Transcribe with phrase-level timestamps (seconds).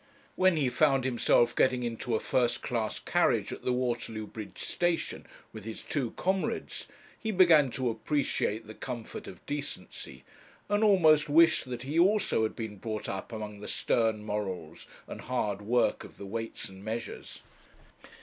[0.35, 5.27] When he found himself getting into a first class carriage at the Waterloo bridge station
[5.53, 6.87] with his two comrades,
[7.19, 10.23] he began to appreciate the comfort of decency,
[10.67, 15.21] and almost wished that he also had been brought up among the stern morals and
[15.21, 17.41] hard work of the Weights and Measures.